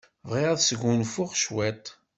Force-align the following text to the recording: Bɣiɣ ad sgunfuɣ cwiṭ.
Bɣiɣ 0.29 0.49
ad 0.53 0.59
sgunfuɣ 0.63 1.31
cwiṭ. 1.39 1.85